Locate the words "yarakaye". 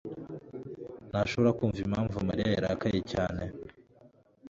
2.55-2.99